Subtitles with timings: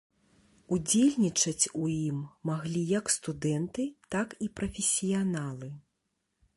[0.75, 2.17] Удзельнічаць у ім
[2.51, 3.83] маглі як студэнты,
[4.17, 5.73] так і прафесіяналы.